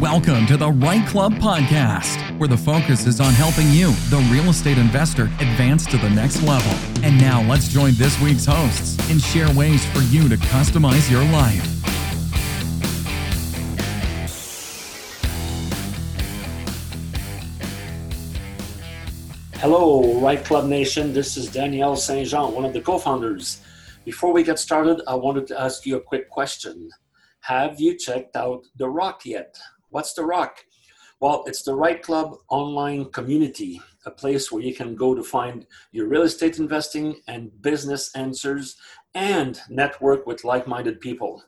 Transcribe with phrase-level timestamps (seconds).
[0.00, 4.50] Welcome to the REITE Club Podcast, where the focus is on helping you, the real
[4.50, 6.70] estate investor, advance to the next level.
[7.02, 11.24] And now let's join this week's hosts and share ways for you to customize your
[11.32, 11.64] life.
[19.54, 21.14] Hello, REITE Club Nation.
[21.14, 23.62] This is Danielle Saint Jean, one of the co founders.
[24.04, 26.90] Before we get started, I wanted to ask you a quick question.
[27.40, 29.56] Have you checked out The Rock yet?
[29.96, 30.58] What's The Rock?
[31.20, 35.66] Well, it's the REITE Club online community, a place where you can go to find
[35.90, 38.76] your real estate investing and business answers
[39.14, 41.42] and network with like minded people.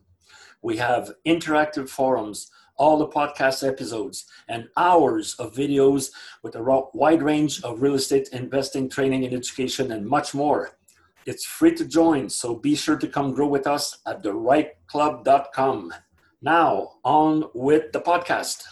[0.62, 6.09] We have interactive forums, all the podcast episodes, and hours of videos
[6.42, 10.78] with a wide range of real estate investing training and education, and much more.
[11.27, 15.92] It's free to join, so be sure to come grow with us at therightclub.com.
[16.41, 18.62] Now, on with the podcast.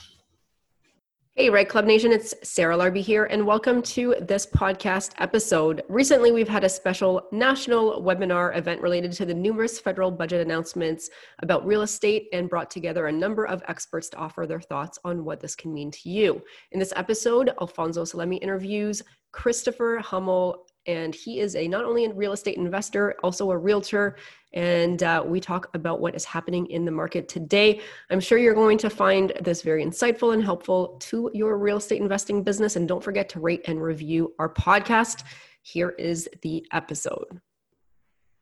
[1.34, 5.82] Hey, REITE Club Nation, it's Sarah Larbi here, and welcome to this podcast episode.
[5.88, 11.10] Recently, we've had a special national webinar event related to the numerous federal budget announcements
[11.42, 15.24] about real estate and brought together a number of experts to offer their thoughts on
[15.24, 16.40] what this can mean to you.
[16.70, 22.12] In this episode, Alfonso Salemi interviews Christopher Hummell, and he is a not only a
[22.12, 24.16] real estate investor, also a realtor.
[24.52, 27.80] And uh, we talk about what is happening in the market today.
[28.10, 32.00] I'm sure you're going to find this very insightful and helpful to your real estate
[32.00, 32.76] investing business.
[32.76, 35.24] And don't forget to rate and review our podcast.
[35.62, 37.40] Here is the episode.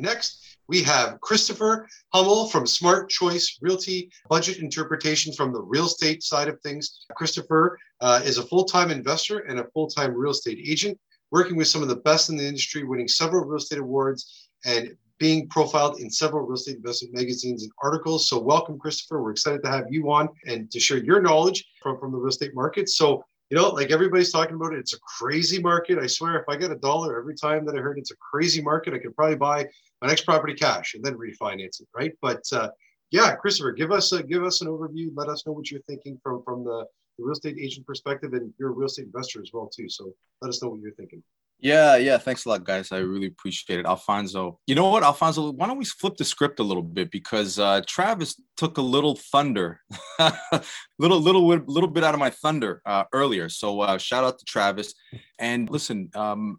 [0.01, 6.23] Next, we have Christopher Hummell from Smart Choice Realty, budget interpretation from the real estate
[6.23, 7.07] side of things.
[7.17, 10.99] Christopher uh, is a full time investor and a full time real estate agent
[11.35, 14.97] working with some of the best in the industry, winning several real estate awards, and
[15.19, 18.29] being profiled in several real estate investment magazines and articles.
[18.29, 19.21] So, welcome, Christopher.
[19.21, 22.29] We're excited to have you on and to share your knowledge from, from the real
[22.29, 22.89] estate market.
[22.89, 25.99] So, you know, like everybody's talking about it, it's a crazy market.
[25.99, 28.63] I swear, if I get a dollar every time that I heard it's a crazy
[28.63, 29.67] market, I could probably buy
[30.01, 32.13] my next property cash and then refinance it, right?
[32.23, 32.71] But uh,
[33.15, 35.11] yeah, Christopher, give us a, give us an overview.
[35.15, 36.85] Let us know what you're thinking from from the
[37.17, 39.89] the real estate agent perspective, and you're a real estate investor as well too.
[39.89, 41.23] So let us know what you're thinking.
[41.61, 42.19] Yeah, yeah.
[42.19, 42.91] Thanks a lot, guys.
[42.91, 43.87] I really appreciate it.
[43.87, 47.61] Alfonso, you know what, Alfonso, why don't we flip the script a little bit because
[47.61, 49.81] uh, Travis took a little thunder,
[50.99, 53.49] little, little, little bit out of my thunder uh, earlier.
[53.49, 54.93] So uh, shout out to Travis.
[55.39, 56.59] And listen, um,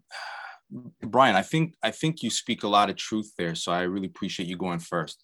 [1.02, 3.54] Brian, I think I think you speak a lot of truth there.
[3.54, 5.22] So I really appreciate you going first.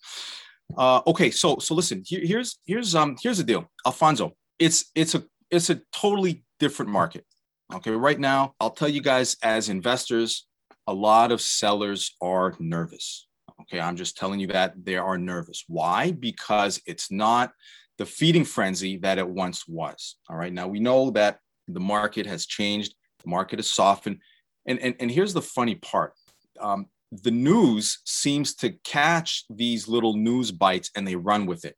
[0.77, 5.15] Uh, okay, so so listen, here, here's here's um here's the deal, Alfonso it's it's
[5.15, 7.27] a it's a totally different market.
[7.75, 10.47] Okay, right now, I'll tell you guys as investors,
[10.87, 13.27] a lot of sellers are nervous.
[13.63, 15.65] Okay, I'm just telling you that they are nervous.
[15.67, 16.13] Why?
[16.13, 17.53] Because it's not
[17.99, 20.17] the feeding frenzy that it once was.
[20.31, 24.19] All right, now we know that the market has changed, the market has softened.
[24.67, 26.13] And, and, and here's the funny part
[26.61, 31.77] um, the news seems to catch these little news bites and they run with it.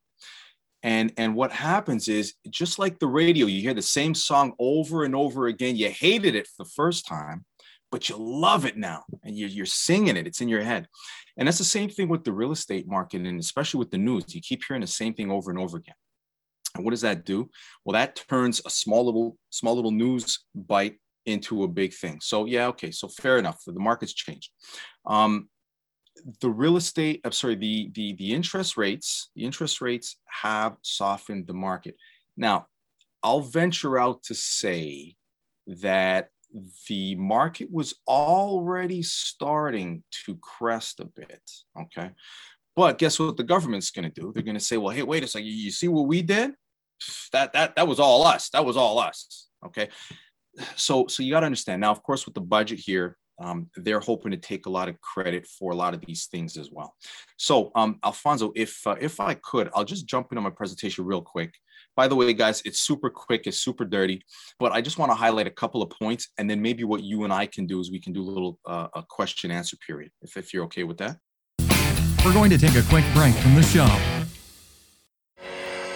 [0.83, 5.05] And and what happens is just like the radio you hear the same song over
[5.05, 5.77] and over again.
[5.77, 7.45] You hated it the first time
[7.95, 10.27] but you love it now and you're, you're singing it.
[10.27, 10.89] It's in your head.
[11.37, 14.35] And that's the same thing with the real estate market and especially with the news.
[14.35, 15.95] You keep hearing the same thing over and over again.
[16.75, 17.51] And what does that do?
[17.85, 20.97] Well that turns a small little small little news bite
[21.27, 24.51] into a big thing so yeah okay so fair enough the market's changed
[25.07, 25.49] um,
[26.41, 31.47] the real estate, I'm sorry, the, the, the interest rates, the interest rates have softened
[31.47, 31.97] the market.
[32.37, 32.67] Now,
[33.23, 35.17] I'll venture out to say
[35.67, 36.29] that
[36.89, 41.43] the market was already starting to crest a bit.
[41.79, 42.11] Okay.
[42.77, 44.33] But guess what the government's going to do?
[44.33, 45.49] They're going to say, well, hey, wait a second.
[45.49, 46.53] You see what we did?
[47.33, 48.51] That, that, that was all us.
[48.51, 49.49] That was all us.
[49.67, 49.89] Okay.
[50.77, 54.01] So, so you got to understand now, of course, with the budget here, um, they're
[54.01, 56.95] hoping to take a lot of credit for a lot of these things as well.
[57.37, 61.23] So, um, Alfonso, if uh, if I could, I'll just jump into my presentation real
[61.23, 61.53] quick.
[61.97, 64.23] By the way, guys, it's super quick, it's super dirty,
[64.59, 67.25] but I just want to highlight a couple of points, and then maybe what you
[67.25, 70.13] and I can do is we can do a little uh, a question answer period,
[70.23, 71.19] if if you're okay with that.
[72.25, 74.24] We're going to take a quick break from the show.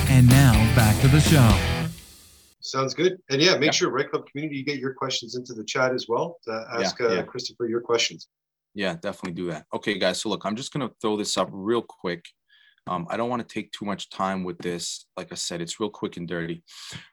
[0.09, 1.57] And now back to the show.
[2.61, 3.19] Sounds good.
[3.31, 3.73] And yeah, make Yeah.
[3.73, 6.99] sure REITE Club community you get your questions into the chat as well to ask
[7.01, 7.23] Yeah, uh.
[7.25, 8.29] Christopher your questions.
[8.75, 9.67] Yeah, definitely do that.
[9.75, 10.21] Okay, guys.
[10.21, 12.25] So look, I'm just gonna throw this up real quick.
[12.89, 15.07] Um, I don't want to take too much time with this.
[15.17, 16.65] Like I said, it's real quick and dirty.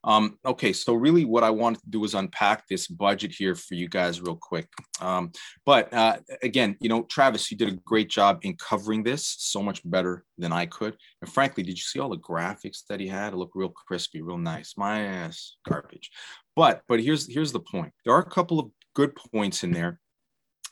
[0.04, 3.76] Um, okay, so really what I wanted to do is unpack this budget here for
[3.76, 4.68] you guys real quick.
[5.00, 5.32] Um,
[5.66, 9.62] but uh, again, you know, Travis, you did a great job in covering this so
[9.62, 10.98] much better than I could.
[11.22, 13.34] And frankly, did you see all the graphics that he had?
[13.34, 14.74] It looked real crispy, real nice.
[14.76, 16.10] My ass garbage.
[16.56, 17.94] But but here's here's the point.
[18.06, 20.00] There are a couple of good points in there.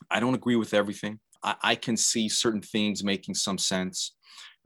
[0.09, 1.19] I don't agree with everything.
[1.43, 4.15] I, I can see certain things making some sense.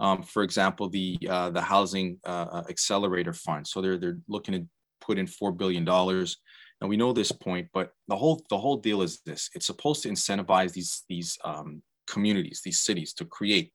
[0.01, 3.67] Um, for example, the uh, the housing uh, accelerator fund.
[3.67, 4.67] So they're they're looking to
[4.99, 6.37] put in four billion dollars.
[6.81, 10.01] And we know this point, but the whole the whole deal is this: it's supposed
[10.03, 13.71] to incentivize these these um, communities, these cities, to create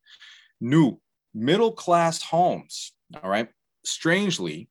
[0.60, 1.00] new
[1.32, 2.92] middle class homes.
[3.22, 3.48] All right,
[3.84, 4.68] strangely,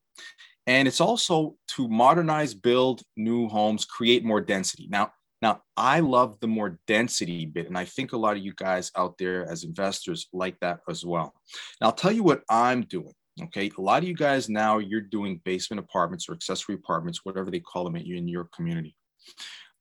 [0.68, 4.88] and it's also to modernize, build new homes, create more density.
[4.90, 5.13] Now,
[5.45, 8.92] now, I love the more density bit, and I think a lot of you guys
[8.97, 11.36] out there as investors like that as well.
[11.80, 13.13] Now, I'll tell you what I'm doing.
[13.44, 17.51] Okay, a lot of you guys now you're doing basement apartments or accessory apartments, whatever
[17.51, 18.95] they call them in your community.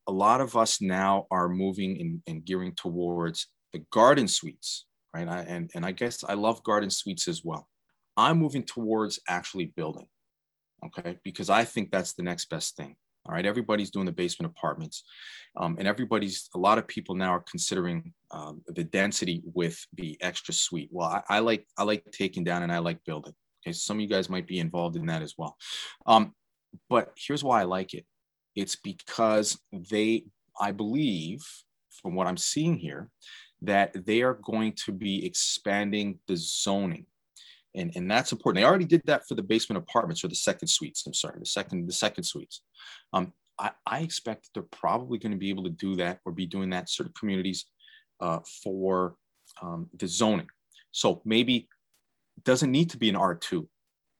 [0.07, 4.85] A lot of us now are moving and, and gearing towards the garden suites,
[5.15, 5.27] right?
[5.27, 7.67] I, and and I guess I love garden suites as well.
[8.19, 10.09] I'm moving towards actually building,
[10.85, 12.97] okay, because I think that's the next best thing.
[13.27, 15.05] All right, everybody's doing the basement apartments,
[15.57, 20.19] um, and everybody's a lot of people now are considering um, the density with the
[20.21, 20.91] extra suite.
[20.93, 23.33] Well, I, I, like I like taking down and I like building.
[23.67, 25.57] Okay, some of you guys might be involved in that as well,
[26.07, 26.35] um,
[26.91, 28.05] but here's why I like it.
[28.55, 30.25] It's because they,
[30.61, 31.41] I believe,
[32.03, 33.09] from what I'm seeing here,
[33.63, 37.07] that they are going to be expanding the zoning
[37.75, 38.63] and, and that's important.
[38.63, 41.07] They already did that for the basement apartments or the second suites.
[41.07, 42.63] I'm sorry, the second the second suites.
[43.13, 46.47] Um, I, I expect they're probably going to be able to do that or be
[46.47, 47.67] doing that certain communities
[48.21, 49.17] uh, for
[49.63, 50.49] um, the zoning.
[50.93, 51.69] So maybe
[52.37, 53.67] it doesn't need to be an R2.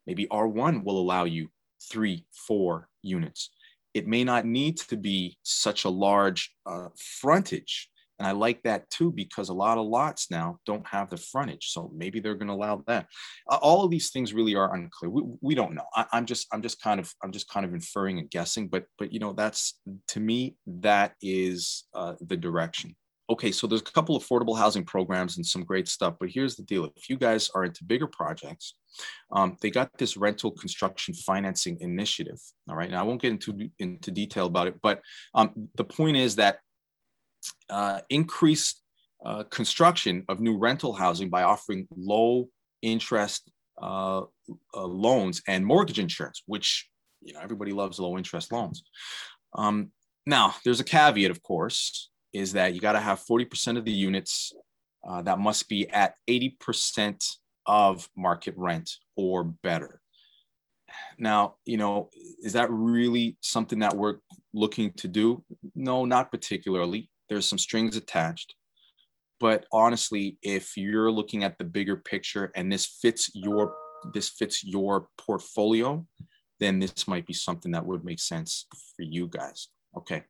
[0.07, 1.49] Maybe R1 will allow you
[1.91, 3.51] three, four units.
[3.93, 8.89] It may not need to be such a large uh, frontage and I like that
[8.91, 11.71] too because a lot of lots now don't have the frontage.
[11.71, 13.07] So maybe they're going to allow that.
[13.49, 15.11] All of these things really are unclear.
[15.11, 15.87] We, we don't know.
[15.95, 18.69] I, I'm just I'm just kind of I'm just kind of inferring and guessing.
[18.69, 22.95] But but you know that's to me that is uh, the direction.
[23.31, 26.15] Okay, so there's a couple affordable housing programs and some great stuff.
[26.21, 28.75] But here's the deal: if you guys are into bigger projects,
[29.33, 32.39] um, they got this rental construction financing initiative.
[32.69, 35.01] All right, now I won't get into into detail about it, but
[35.35, 36.59] um, the point is that
[37.71, 38.81] uh, increase
[39.25, 42.49] uh, construction of new rental housing by offering low
[42.83, 43.51] interest
[43.81, 46.89] uh, uh, loans and mortgage insurance, which
[47.23, 48.83] you know everybody loves low interest loans.
[49.55, 49.91] Um,
[50.27, 53.93] now, there's a caveat, of course, is that you got to have 40% of the
[53.93, 54.53] units
[55.07, 57.37] uh, that must be at 80%
[57.67, 60.01] of market rent or better.
[61.19, 62.11] Now, you know,
[62.43, 64.17] is that really something that we're
[64.53, 65.45] looking to do?
[65.75, 68.55] No, not particularly there's some strings attached.
[69.41, 73.75] But honestly if you're looking at the bigger picture and this fits your
[74.13, 76.07] this fits your portfolio
[76.61, 79.69] then this might be something that would make sense for you guys.
[79.97, 80.25] Okay.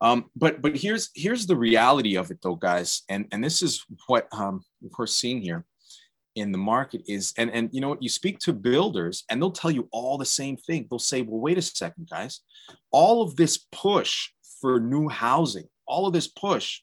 [0.00, 3.02] Um, but but here's here's the reality of it though guys.
[3.08, 4.62] And and this is what um,
[4.98, 5.64] we're seeing here
[6.34, 8.02] in the market is and and you know what?
[8.02, 10.86] You speak to builders and they'll tell you all the same thing.
[10.90, 12.40] They'll say well wait a second guys.
[12.90, 16.80] All of this push for new housing all of this push,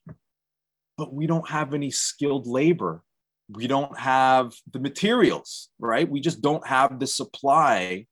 [0.97, 3.03] but we don't have any skilled labor.
[3.49, 6.09] We don't have the materials, right?
[6.09, 8.07] We just don't have the supply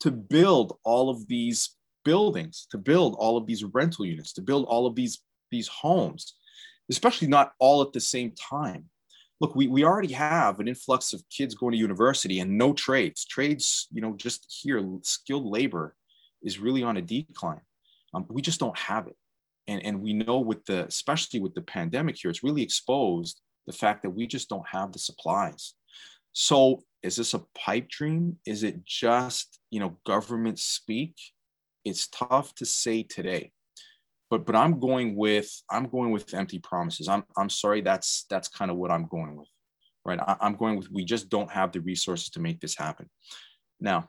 [0.00, 4.66] to build all of these buildings, to build all of these rental units, to build
[4.66, 6.34] all of these, these homes,
[6.90, 8.84] especially not all at the same time.
[9.40, 13.24] Look, we, we already have an influx of kids going to university and no trades.
[13.24, 15.94] Trades, you know, just here, skilled labor
[16.42, 17.60] is really on a decline.
[18.14, 19.16] Um, we just don't have it
[19.68, 23.72] and, and we know with the especially with the pandemic here it's really exposed the
[23.72, 25.74] fact that we just don't have the supplies.
[26.32, 28.38] So is this a pipe dream?
[28.46, 31.14] Is it just you know government speak?
[31.84, 33.52] It's tough to say today.
[34.30, 37.08] But but i'm going with i'm going with empty promises.
[37.08, 39.48] I'm, I'm sorry that's that's kind of what i'm going with
[40.04, 40.20] right?
[40.20, 43.08] I, i'm going with we just don't have the resources to make this happen.
[43.80, 44.08] Now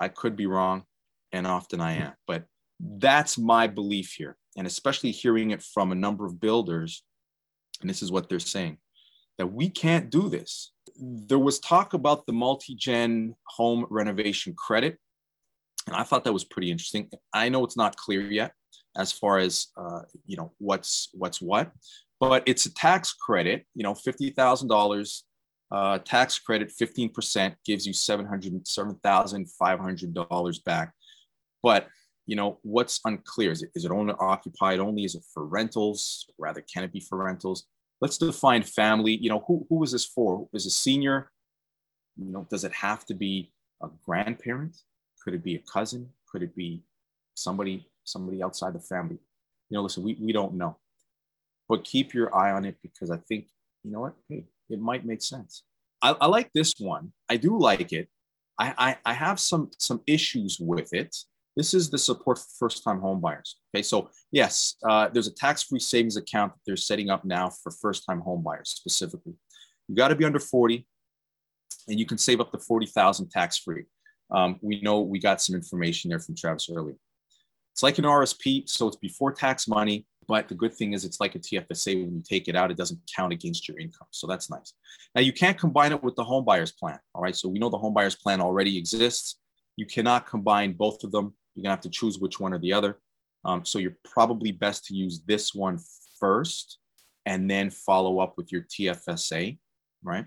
[0.00, 0.84] i could be wrong
[1.32, 2.44] and often i am but
[2.80, 7.02] that's my belief here and especially hearing it from a number of builders,
[7.80, 8.78] and this is what they're saying
[9.38, 10.72] that we can't do this.
[10.98, 14.98] There was talk about the multi gen home renovation credit.
[15.86, 17.10] And I thought that was pretty interesting.
[17.32, 18.52] I know it's not clear yet
[18.96, 21.70] as far as uh, you know what's what's what,
[22.18, 23.66] but it's a tax credit.
[23.74, 25.24] You know, fifty thousand uh, dollars
[26.04, 30.92] tax credit, fifteen percent gives you seven hundred seven thousand five hundred dollars back.
[31.62, 31.86] But
[32.26, 35.04] you know what's unclear is it is it owner occupied only?
[35.04, 36.28] Is it for rentals?
[36.38, 37.66] Rather, can it be for rentals?
[38.00, 39.16] let's define family.
[39.16, 40.48] You know, who, who is this for?
[40.52, 41.30] Is a senior?
[42.16, 43.52] You know, does it have to be
[43.82, 44.76] a grandparent?
[45.22, 46.10] Could it be a cousin?
[46.30, 46.82] Could it be
[47.34, 49.18] somebody somebody outside the family?
[49.68, 50.76] You know, listen, we, we don't know.
[51.68, 53.48] But keep your eye on it because I think,
[53.82, 54.14] you know what?
[54.28, 55.64] Hey, it might make sense.
[56.00, 57.12] I, I like this one.
[57.28, 58.08] I do like it.
[58.58, 61.14] I, I, I have some some issues with it
[61.56, 63.54] this is the support for first-time homebuyers.
[63.74, 67.72] Okay, so yes, uh, there's a tax-free savings account that they're setting up now for
[67.72, 69.34] first-time homebuyers specifically.
[69.88, 70.86] You got to be under 40,
[71.88, 73.84] and you can save up to 40,000 tax-free.
[74.30, 76.96] Um, we know we got some information there from Travis earlier.
[77.72, 81.20] It's like an RSP, so it's before tax money, but the good thing is it's
[81.20, 82.02] like a TFSA.
[82.02, 84.08] When you take it out, it doesn't count against your income.
[84.10, 84.72] So that's nice.
[85.14, 86.98] Now you can't combine it with the home buyers plan.
[87.14, 87.36] All right.
[87.36, 89.38] So we know the home buyers plan already exists.
[89.76, 91.34] You cannot combine both of them.
[91.56, 92.98] You're gonna have to choose which one or the other.
[93.44, 95.78] Um, so you're probably best to use this one
[96.20, 96.78] first
[97.24, 99.58] and then follow up with your TFSA,
[100.02, 100.26] right?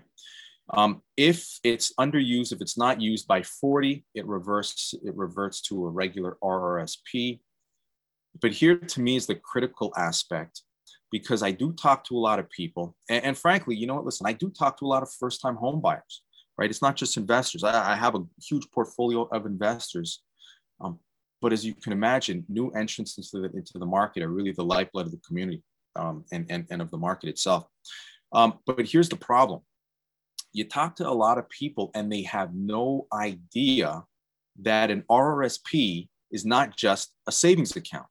[0.72, 5.86] Um, if it's underused, if it's not used by 40, it reverts, it reverts to
[5.86, 7.40] a regular RRSP.
[8.40, 10.62] But here to me is the critical aspect
[11.10, 12.96] because I do talk to a lot of people.
[13.08, 15.56] And, and frankly, you know what, listen, I do talk to a lot of first-time
[15.56, 16.22] home buyers,
[16.56, 16.70] right?
[16.70, 17.64] It's not just investors.
[17.64, 20.22] I, I have a huge portfolio of investors
[20.80, 21.00] um,
[21.40, 24.64] but as you can imagine, new entrants into the, into the market are really the
[24.64, 25.62] lifeblood of the community
[25.96, 27.66] um, and, and, and of the market itself.
[28.32, 29.60] Um, but, here's the problem.
[30.52, 34.04] You talk to a lot of people and they have no idea
[34.62, 38.06] that an RRSP is not just a savings account.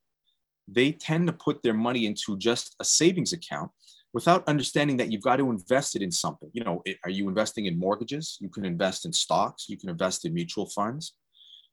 [0.68, 3.72] They tend to put their money into just a savings account
[4.14, 6.50] without understanding that you've got to invest it in something.
[6.54, 8.38] You know, are you investing in mortgages?
[8.42, 11.14] You can invest in stocks, you can invest in mutual funds.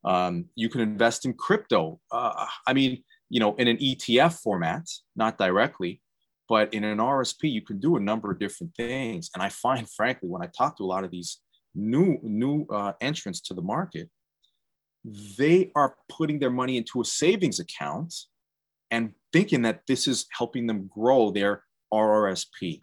[0.04, 2.00] Um, you can invest in crypto.
[2.10, 4.86] Uh, I mean, you know, in an ETF format,
[5.16, 6.00] not directly,
[6.48, 9.30] but in an RSP, you can do a number of different things.
[9.34, 11.40] And I find, frankly, when I talk to a lot of these
[11.74, 14.08] new new uh, entrants to the market,
[15.38, 18.14] they are putting their money into a savings account
[18.90, 22.82] and thinking that this is helping them grow their RRSP.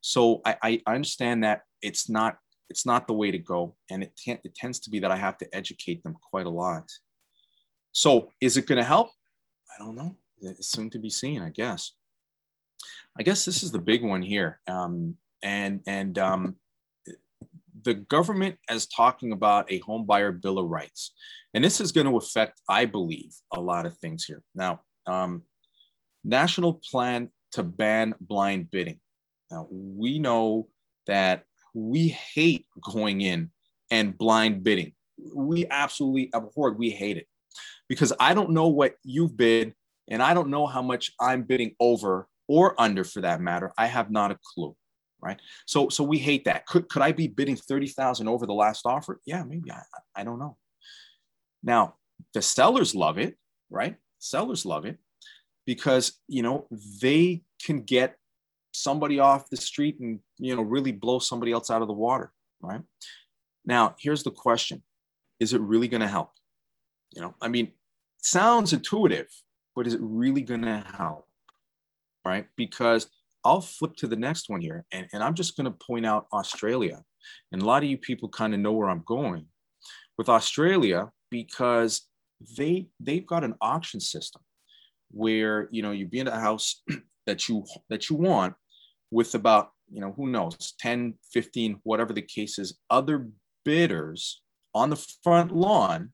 [0.00, 2.38] So I, I understand that it's not
[2.72, 3.76] it's not the way to go.
[3.90, 6.56] And it, t- it tends to be that I have to educate them quite a
[6.64, 6.90] lot.
[7.92, 9.10] So is it going to help?
[9.72, 10.16] I don't know.
[10.40, 11.92] It's soon to be seen, I guess.
[13.18, 14.60] I guess this is the big one here.
[14.66, 16.56] Um, and and um,
[17.84, 21.12] the government is talking about a home buyer bill of rights.
[21.52, 24.42] And this is going to affect, I believe, a lot of things here.
[24.54, 25.42] Now, um,
[26.24, 29.00] national plan to ban blind bidding.
[29.50, 30.68] Now, we know
[31.06, 33.50] that we hate going in
[33.90, 34.92] and blind bidding.
[35.34, 36.78] We absolutely abhor it.
[36.78, 37.26] We hate it
[37.88, 39.74] because I don't know what you've bid
[40.08, 43.72] and I don't know how much I'm bidding over or under for that matter.
[43.78, 44.76] I have not a clue.
[45.20, 45.38] Right.
[45.66, 46.66] So, so we hate that.
[46.66, 49.20] Could, could I be bidding 30,000 over the last offer?
[49.24, 49.70] Yeah, maybe.
[49.70, 49.82] I,
[50.16, 50.56] I don't know.
[51.62, 51.94] Now,
[52.34, 53.36] the sellers love it,
[53.70, 53.96] right?
[54.18, 54.98] Sellers love it
[55.64, 56.66] because, you know,
[57.00, 58.16] they can get
[58.72, 62.32] somebody off the street and you know really blow somebody else out of the water
[62.60, 62.80] right?
[63.64, 64.82] Now here's the question.
[65.40, 66.30] Is it really going to help?
[67.14, 67.72] You know i mean
[68.22, 69.28] sounds intuitive
[69.74, 71.26] but is it really going to help
[72.24, 72.46] right?
[72.56, 73.08] Because
[73.44, 76.26] i'll flip to the next one here and, and i'm just going to point out
[76.32, 77.02] australia.
[77.52, 79.46] And a lot of you people kind of know where i'm going
[80.16, 82.02] with australia because
[82.56, 84.42] they they've got an auction system
[85.10, 86.82] where you know you be in a house
[87.26, 88.54] that you that you want
[89.12, 93.28] with about, you know, who knows, 10, 15, whatever the case is, other
[93.64, 94.40] bidders
[94.74, 96.12] on the front lawn,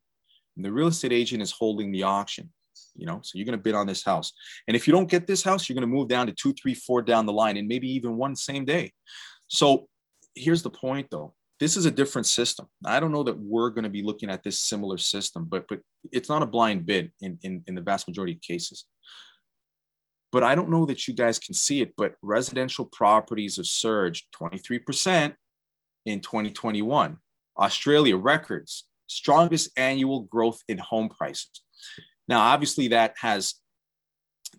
[0.56, 2.52] and the real estate agent is holding the auction.
[2.96, 4.32] You know, so you're going to bid on this house.
[4.66, 6.74] And if you don't get this house, you're going to move down to two, three,
[6.74, 8.92] four down the line, and maybe even one same day.
[9.46, 9.88] So
[10.34, 12.66] here's the point though this is a different system.
[12.84, 15.80] I don't know that we're going to be looking at this similar system, but but
[16.12, 18.86] it's not a blind bid in, in, in the vast majority of cases
[20.30, 24.26] but I don't know that you guys can see it, but residential properties have surged
[24.40, 25.34] 23%
[26.06, 27.16] in 2021.
[27.58, 31.62] Australia records strongest annual growth in home prices.
[32.28, 33.54] Now, obviously, that has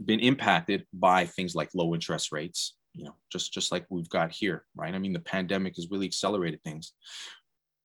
[0.03, 4.31] been impacted by things like low interest rates, you know, just just like we've got
[4.31, 4.93] here, right?
[4.93, 6.93] I mean, the pandemic has really accelerated things.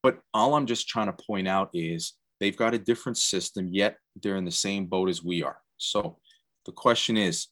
[0.03, 3.97] But all I'm just trying to point out is they've got a different system, yet
[4.23, 5.59] they're in the same boat as we are.
[5.77, 6.19] So
[6.67, 7.49] the question is,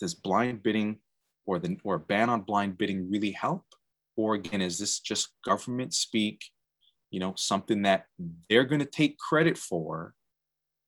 [0.00, 0.98] does blind bidding
[1.46, 3.64] or the or ban on blind bidding really help?
[4.16, 6.42] Or again, is this just government speak,
[7.10, 8.06] you know, something that
[8.48, 10.14] they're going to take credit for,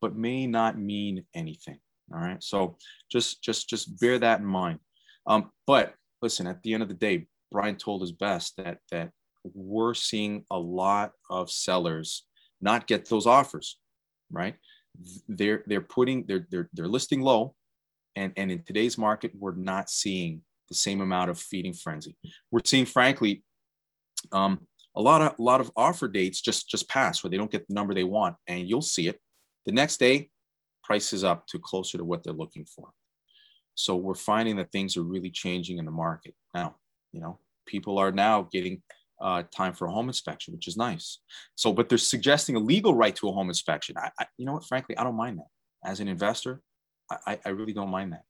[0.00, 1.78] but may not mean anything?
[2.12, 2.42] All right.
[2.42, 2.76] So
[3.11, 4.81] just just just bear that in mind.
[5.26, 9.11] Um, but listen, at the end of the day, Brian told us best that that
[9.54, 12.26] we're seeing a lot of sellers
[12.61, 13.78] not get those offers,
[14.31, 14.57] right?
[15.28, 17.54] They're they're putting they're they're they're listing low,
[18.16, 22.16] and and in today's market, we're not seeing the same amount of feeding frenzy.
[22.50, 23.42] We're seeing, frankly,
[24.33, 27.50] um, a lot of a lot of offer dates just just pass where they don't
[27.50, 29.21] get the number they want, and you'll see it
[29.66, 30.31] the next day.
[30.85, 32.90] Prices up to closer to what they're looking for.
[33.75, 36.76] So we're finding that things are really changing in the market now.
[37.12, 38.83] You know, people are now getting
[39.21, 41.21] uh, time for a home inspection, which is nice.
[41.54, 43.97] So, but they're suggesting a legal right to a home inspection.
[43.97, 44.66] I, I you know what?
[44.66, 45.88] Frankly, I don't mind that.
[45.88, 46.61] As an investor,
[47.26, 48.25] I, I really don't mind that.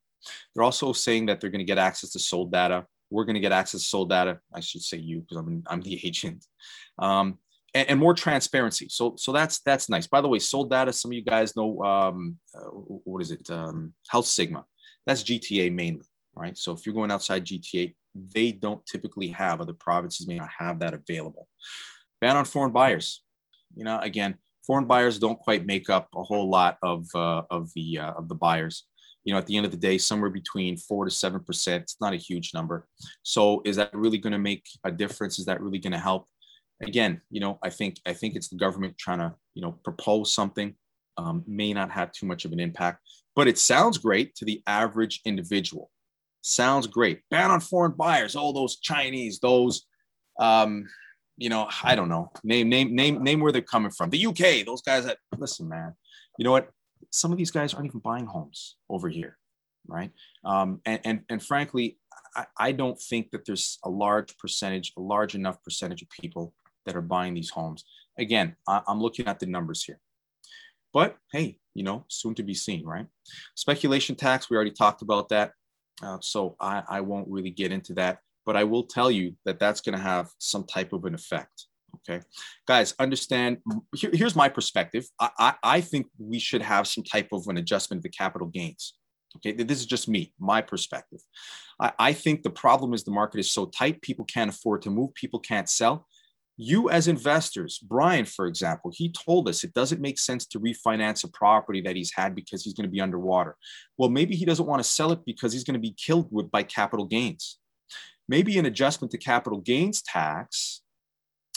[0.55, 2.87] They're also saying that they're going to get access to sold data.
[3.11, 4.41] We're going to get access to sold data.
[4.55, 6.45] I should say you because I'm, I'm the agent.
[6.99, 7.39] Um,
[7.75, 8.89] and, and, more transparency.
[8.91, 10.07] So, so that's that's nice.
[10.07, 10.93] By the way, sold data.
[10.93, 13.49] Some of you guys know um, uh, what is it?
[13.51, 14.65] Um, HouseSigma.
[15.07, 16.57] That's GTA mainly, right?
[16.57, 20.81] So if you're going outside GTA, they don't typically have, other provinces may not have
[20.81, 21.49] that available.
[22.21, 23.23] Ban on foreign buyers.
[23.75, 27.71] You know, again, foreign buyers don't quite make up a whole lot of, uh, of,
[27.75, 28.85] the, uh, of the buyers.
[29.25, 31.83] You know, at the end of the day, somewhere between four to seven percent.
[31.83, 32.89] It's not a huge number.
[33.23, 35.39] So, is that really going to make a difference?
[35.39, 36.27] Is that really going to help?
[36.83, 40.35] Again, you know, I think I think it's the government trying to, you know, propose
[40.35, 40.75] something.
[41.19, 42.99] Um, may not have too much of an impact,
[43.37, 45.93] but it sounds great to the average individual
[46.43, 47.21] sounds great.
[47.31, 49.87] Ban on foreign buyers, all those Chinese, those,
[50.39, 50.87] um,
[51.37, 54.11] you know, I don't know, name, name, name, name where they're coming from.
[54.11, 55.95] The UK, those guys that, listen, man,
[56.39, 56.71] you know what?
[57.11, 59.39] Some of these guys aren't even buying homes over here,
[59.87, 60.11] right?
[60.45, 61.99] Um, and, and, and frankly,
[62.37, 66.55] I, I don't think that there's a large percentage, a large enough percentage of people
[66.87, 67.85] that are buying these homes.
[68.19, 70.01] Again, I, I'm looking at the numbers here.
[70.93, 73.07] But hey, you know, soon to be seen, right?
[73.55, 75.53] Speculation tax, we already talked about that.
[76.03, 79.59] Uh, so I, I won't really get into that, but I will tell you that
[79.59, 81.67] that's going to have some type of an effect.
[81.97, 82.25] Okay,
[82.67, 83.59] guys, understand.
[83.95, 85.07] Here, here's my perspective.
[85.21, 88.49] I, I, I think we should have some type of an adjustment of the capital
[88.49, 88.95] gains.
[89.37, 91.21] Okay, this is just me, my perspective.
[91.81, 94.91] I, I think the problem is the market is so tight, people can't afford to
[94.91, 96.07] move, people can't sell
[96.57, 101.25] you as investors, Brian, for example, he told us it doesn't make sense to refinance
[101.25, 103.57] a property that he's had because he's going to be underwater.
[103.97, 106.51] Well, maybe he doesn't want to sell it because he's going to be killed with
[106.51, 107.59] by capital gains.
[108.29, 110.83] Maybe an adjustment to capital gains tax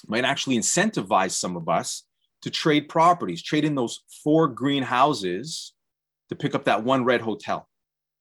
[0.07, 2.03] might actually incentivize some of us
[2.41, 5.73] to trade properties, trade in those four green houses
[6.29, 7.67] to pick up that one red hotel,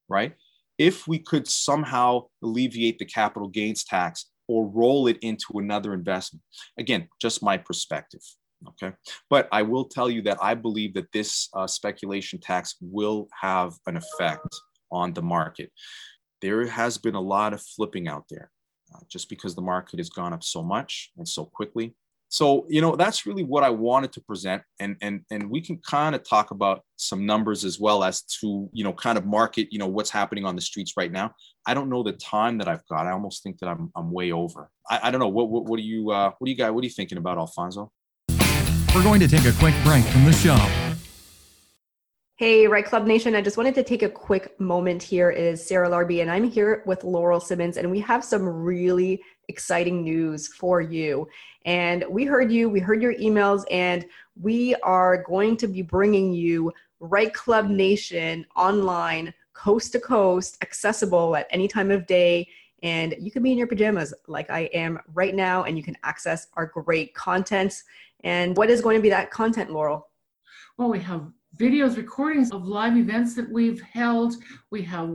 [0.09, 0.35] right?
[0.79, 6.43] If we could somehow alleviate the capital gains tax, or roll it into another investment.
[6.79, 8.21] Again, just my perspective.
[8.69, 8.95] Okay.
[9.29, 13.75] But I will tell you that I believe that this uh, speculation tax will have
[13.87, 14.49] an effect
[14.91, 15.71] on the market.
[16.45, 18.51] There has been a lot of flipping out there
[18.95, 21.97] uh, just because the market has gone up so much and so quickly.
[22.29, 25.79] So you know that's really what i wanted to present and and and we can
[25.79, 29.69] kind of talk about some numbers as well as to you know kind of market
[29.71, 31.33] you know what's happening on the streets right now.
[31.67, 33.07] I don't know the time that i've got.
[33.07, 34.69] I almost think that i'm, I'm way over.
[34.91, 35.29] I, I don't know.
[35.29, 37.39] What, what what do you uh what do you guys what are you thinking about
[37.39, 37.91] alfonso?
[38.95, 40.59] We're going to take a quick break from the show
[42.45, 43.35] Hey, REITE Club Nation.
[43.35, 45.31] I just wanted to take a quick moment here.
[45.31, 49.23] It is Sarah Larbi, and I'm here with Laurel Simmons, and we have some really
[49.49, 51.27] exciting news for you.
[51.65, 54.05] And we heard you, we heard your emails, and
[54.39, 61.37] we are going to be bringing you REITE Club Nation online, coast to coast, accessible
[61.37, 62.47] at any time of day.
[62.83, 65.97] And you can be in your pajamas like I am right now, and you can
[66.03, 67.85] access our great content.
[68.23, 70.09] And what is going to be that content, Laurel?
[70.77, 74.35] Well, we have videos, recordings of live events that we've held.
[74.71, 75.11] We have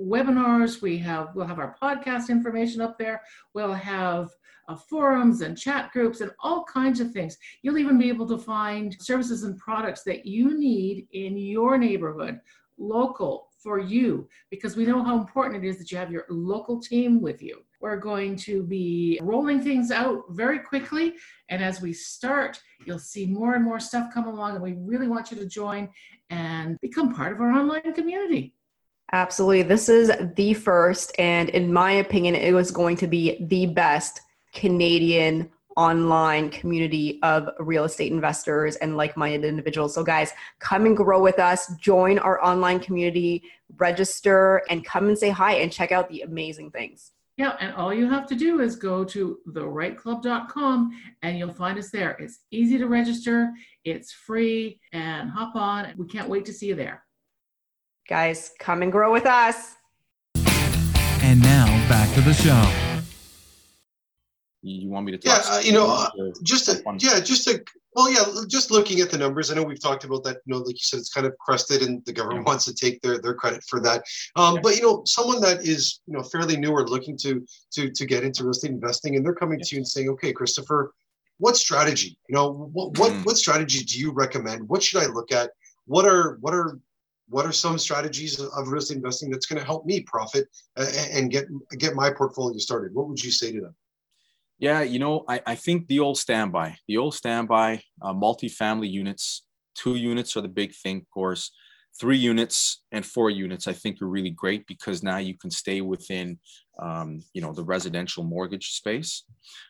[0.00, 0.80] webinars.
[0.80, 3.22] We have we'll have our podcast information up there.
[3.54, 4.30] We'll have
[4.68, 7.36] uh, forums and chat groups and all kinds of things.
[7.62, 12.40] You'll even be able to find services and products that you need in your neighborhood,
[12.78, 16.80] local for you, because we know how important it is that you have your local
[16.80, 17.62] team with you.
[17.82, 21.14] We're going to be rolling things out very quickly.
[21.48, 24.54] And as we start, you'll see more and more stuff come along.
[24.54, 25.88] And we really want you to join
[26.30, 28.54] and become part of our online community.
[29.12, 29.64] Absolutely.
[29.64, 34.20] This is the first, and in my opinion, it was going to be the best
[34.54, 39.94] Canadian online community of real estate investors and like minded individuals.
[39.94, 43.42] So, guys, come and grow with us, join our online community,
[43.76, 47.10] register, and come and say hi and check out the amazing things.
[47.38, 50.90] Yeah, and all you have to do is go to therightclub.com
[51.22, 52.10] and you'll find us there.
[52.20, 53.50] It's easy to register,
[53.84, 55.94] it's free, and hop on.
[55.96, 57.04] We can't wait to see you there.
[58.06, 59.76] Guys, come and grow with us.
[60.36, 62.70] And now back to the show.
[64.62, 65.52] You want me to Yeah, talk?
[65.54, 66.10] uh, you know, uh,
[66.42, 69.50] just to, yeah, just to, well, yeah, just looking at the numbers.
[69.50, 70.38] I know we've talked about that.
[70.46, 73.00] You know, like you said, it's kind of crested, and the government wants to take
[73.02, 74.04] their their credit for that.
[74.36, 74.60] Um, Yeah.
[74.62, 78.06] But you know, someone that is you know fairly new or looking to to to
[78.06, 80.92] get into real estate investing, and they're coming to you and saying, okay, Christopher,
[81.38, 82.18] what strategy?
[82.28, 83.24] You know, what what Mm.
[83.24, 84.68] what strategy do you recommend?
[84.68, 85.50] What should I look at?
[85.86, 86.78] What are what are
[87.28, 91.30] what are some strategies of real estate investing that's going to help me profit and
[91.30, 91.46] get
[91.78, 92.94] get my portfolio started?
[92.94, 93.74] What would you say to them?
[94.62, 99.42] Yeah, you know, I, I think the old standby, the old standby, uh, multifamily units,
[99.74, 101.50] two units are the big thing, of course.
[102.00, 105.80] Three units and four units, I think, are really great because now you can stay
[105.80, 106.38] within,
[106.80, 109.24] um, you know, the residential mortgage space.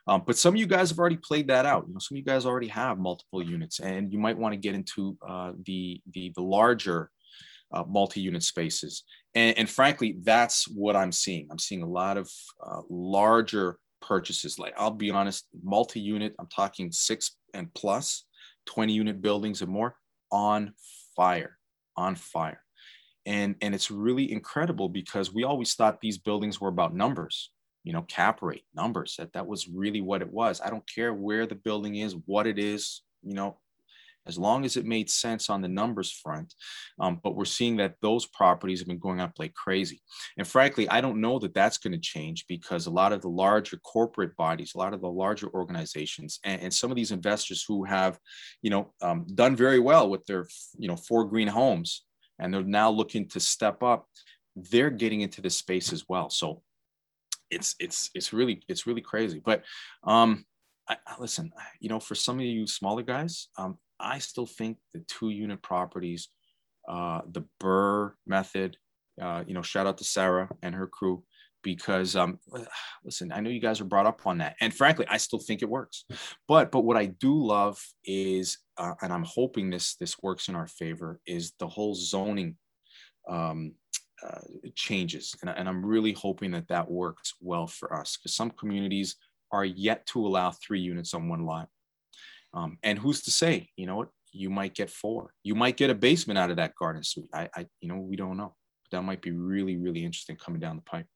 [0.06, 1.86] Um, but some of you guys have already played that out.
[1.88, 4.58] You know, some of you guys already have multiple units, and you might want to
[4.58, 7.10] get into uh, the the the larger
[7.72, 9.04] uh, multi-unit spaces.
[9.34, 11.48] And, and frankly, that's what I'm seeing.
[11.50, 12.30] I'm seeing a lot of
[12.62, 14.58] uh, larger purchases.
[14.58, 18.24] Like I'll be honest, multi-unit, I'm talking six and plus,
[18.66, 19.96] 20 unit buildings and more
[20.30, 20.74] on
[21.16, 21.58] fire,
[21.96, 22.62] on fire.
[23.24, 27.50] And, and it's really incredible because we always thought these buildings were about numbers,
[27.84, 29.16] you know, cap rate numbers.
[29.18, 30.60] That that was really what it was.
[30.60, 33.58] I don't care where the building is, what it is, you know,
[34.26, 36.54] as long as it made sense on the numbers front.
[37.00, 40.00] Um, but we're seeing that those properties have been going up like crazy.
[40.38, 43.28] And frankly, I don't know that that's going to change because a lot of the
[43.28, 47.64] larger corporate bodies, a lot of the larger organizations, and, and some of these investors
[47.66, 48.18] who have,
[48.62, 50.46] you know, um, done very well with their,
[50.78, 52.04] you know, four green homes,
[52.38, 54.06] and they're now looking to step up,
[54.54, 56.30] they're getting into this space as well.
[56.30, 56.62] So
[57.50, 59.40] it's it's it's really it's really crazy.
[59.44, 59.64] But
[60.04, 60.44] um,
[60.88, 65.04] I, listen, you know, for some of you smaller guys, um, I still think the
[65.08, 66.28] two unit properties,
[66.88, 68.76] uh, the BRRRR method,
[69.20, 71.22] uh, you know, shout out to Sarah and her crew
[71.62, 72.38] because um,
[73.04, 75.62] listen, I know you guys are brought up on that, and frankly, I still think
[75.62, 76.04] it works.
[76.48, 80.54] But but what I do love is, uh, and I'm hoping this this works in
[80.56, 82.56] our favor, is the whole zoning
[83.28, 83.74] um,
[84.26, 84.40] uh,
[84.74, 89.16] changes, and, and I'm really hoping that that works well for us because some communities
[89.52, 91.68] are yet to allow three units on one lot.
[92.54, 95.32] Um, and who's to say, you know what, you might get four.
[95.42, 97.30] You might get a basement out of that garden suite.
[97.32, 98.54] I, I you know, we don't know.
[98.84, 101.06] But that might be really, really interesting coming down the pipe.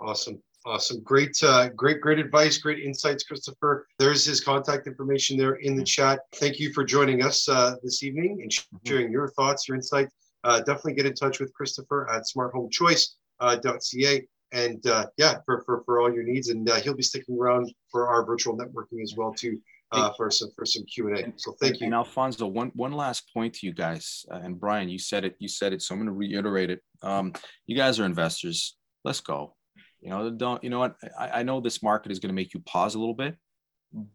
[0.00, 0.42] Awesome.
[0.64, 1.00] Awesome.
[1.02, 3.88] Great, uh, great, great advice, great insights, Christopher.
[3.98, 6.20] There's his contact information there in the chat.
[6.36, 8.52] Thank you for joining us uh, this evening and
[8.86, 10.14] sharing your thoughts, your insights.
[10.44, 14.26] Uh, definitely get in touch with Christopher at smarthomechoice.ca.
[14.52, 16.48] and uh, yeah, for, for, for all your needs.
[16.48, 19.58] And uh, he'll be sticking around for our virtual networking as well too,
[19.92, 21.32] uh, for some for some Q and A.
[21.36, 21.86] So thank you.
[21.86, 25.36] And Alfonso, one one last point to you guys, uh, and Brian, you said it.
[25.38, 25.82] You said it.
[25.82, 26.80] So I'm going to reiterate it.
[27.02, 27.32] Um,
[27.66, 28.76] you guys are investors.
[29.04, 29.54] Let's go.
[30.00, 30.62] You know, don't.
[30.64, 30.96] You know what?
[31.18, 33.36] I, I know this market is going to make you pause a little bit,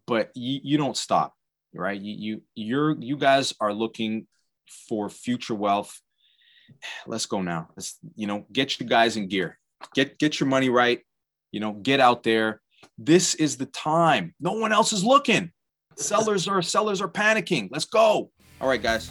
[0.06, 1.34] but you, you don't stop,
[1.74, 2.00] right?
[2.00, 4.26] You you you're you guys are looking
[4.88, 5.98] for future wealth.
[7.06, 7.68] Let's go now.
[7.76, 9.58] Let's you know get you guys in gear.
[9.94, 11.00] Get get your money right.
[11.52, 12.60] You know, get out there.
[12.98, 14.34] This is the time.
[14.40, 15.52] No one else is looking.
[15.98, 17.68] Sellers are sellers are panicking.
[17.72, 18.30] Let's go.
[18.60, 19.10] All right, guys.